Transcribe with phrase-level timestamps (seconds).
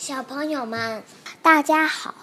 [0.00, 1.02] 小朋友们，
[1.42, 2.14] 大家好！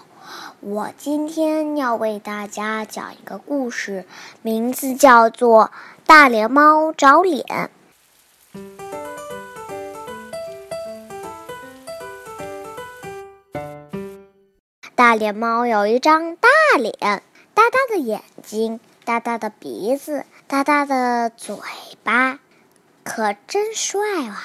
[0.58, 4.04] 我今天要为大家讲一个故事，
[4.42, 5.66] 名字叫做
[6.04, 7.70] 《大脸猫找脸》。
[14.96, 17.22] 大脸猫有一张大脸，
[17.54, 21.56] 大大的眼睛，大大的鼻子，大大的嘴
[22.02, 22.40] 巴，
[23.04, 24.42] 可真帅哇！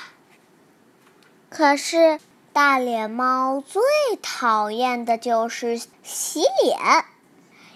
[1.50, 2.20] 可是。
[2.54, 3.82] 大脸猫最
[4.22, 7.06] 讨厌的就是洗脸，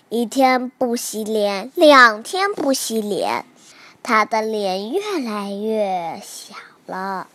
[0.10, 3.44] 一天不洗脸，两天不洗脸，
[4.04, 6.56] 它的脸越来越小
[6.86, 7.26] 了。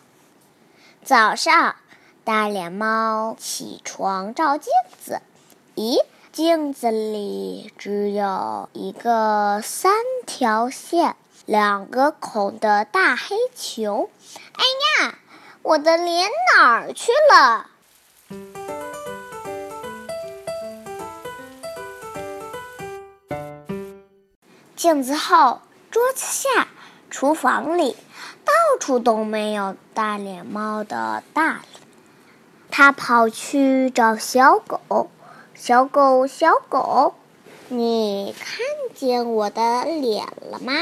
[1.03, 1.75] 早上，
[2.23, 4.73] 大脸猫起床照镜
[5.05, 5.21] 子，
[5.75, 5.99] 咦，
[6.31, 9.93] 镜子里只有一个三
[10.27, 14.09] 条线、两个孔的大黑球。
[14.53, 14.63] 哎
[15.05, 15.19] 呀！
[15.63, 17.69] 我的脸哪儿去了？
[24.75, 25.61] 镜子后，
[25.93, 26.67] 桌子下，
[27.11, 27.97] 厨房里，
[28.45, 31.63] 到处都没有大脸猫的大脸。
[32.69, 35.09] 他跑去找小狗，
[35.55, 37.15] 小狗，小狗，
[37.69, 38.59] 你看
[38.97, 40.73] 见我的脸了吗？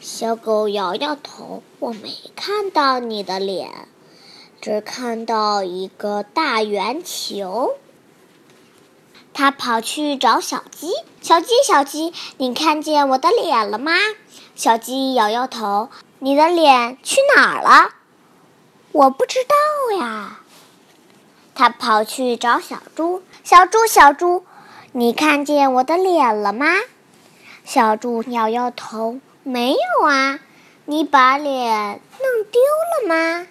[0.00, 3.88] 小狗摇摇头，我没看到你的脸，
[4.60, 7.74] 只看到一个大圆球。
[9.34, 13.92] 它跑去找小鸡，小鸡，小鸡，你看见我的脸了吗？
[14.54, 15.88] 小鸡摇摇头，
[16.20, 17.90] 你的脸去哪儿了？
[18.92, 20.40] 我不知道呀。
[21.56, 24.44] 它跑去找小猪，小猪，小猪，
[24.92, 26.66] 你看见我的脸了吗？
[27.64, 29.18] 小猪摇摇头。
[29.48, 30.40] 没有啊，
[30.84, 33.46] 你把脸弄丢了吗？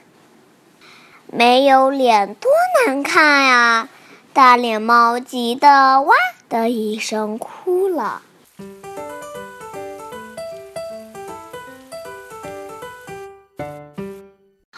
[1.25, 2.51] 没有脸多
[2.85, 3.89] 难看呀！
[4.31, 6.15] 大脸猫急得哇
[6.49, 8.21] 的一声哭了。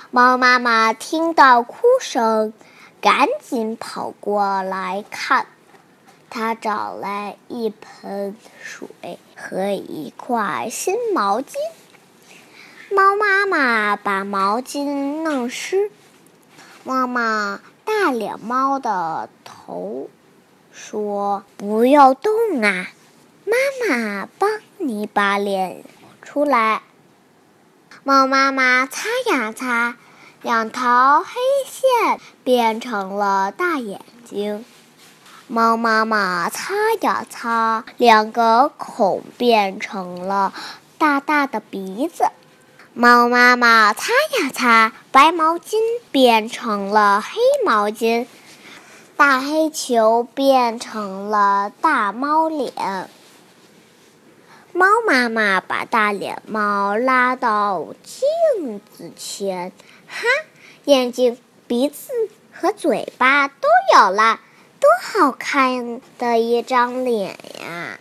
[0.10, 2.54] 猫妈妈听到哭声，
[3.02, 5.46] 赶紧跑过来看。
[6.30, 8.88] 他找来一盆水
[9.36, 11.56] 和一块新毛巾。
[12.92, 15.92] 猫妈妈把毛巾弄湿，
[16.84, 20.10] 摸摸大脸猫的头，
[20.72, 22.88] 说：“不要动啊，
[23.46, 23.56] 妈
[23.88, 25.84] 妈帮你把脸
[26.22, 26.82] 出来。”
[28.04, 29.98] 猫妈妈擦呀擦，
[30.42, 31.30] 两条黑
[31.66, 34.66] 线变成了大眼睛。
[35.52, 40.54] 猫妈妈擦呀擦，两个孔变成了
[41.00, 42.26] 大大的鼻子。
[42.94, 45.78] 猫妈妈擦呀擦，白毛巾
[46.12, 48.28] 变成了黑毛巾，
[49.18, 53.10] 大黑球变成了大猫脸。
[54.72, 59.72] 猫妈妈把大脸猫拉到镜子前，
[60.08, 60.22] 哈，
[60.86, 62.12] 眼睛、鼻子
[62.54, 64.42] 和嘴巴都有了。
[64.80, 68.00] 多好看的一张脸呀！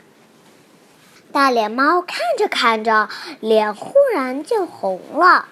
[1.31, 3.09] 大脸猫看着看着，
[3.41, 5.49] 脸忽然就红了。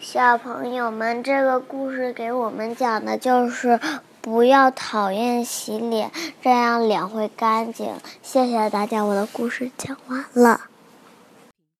[0.00, 3.78] 小朋友们，这个故事给我们讲的就是
[4.20, 6.10] 不要讨厌洗脸，
[6.42, 7.94] 这样脸会干净。
[8.22, 10.62] 谢谢大家，我的故事讲完了。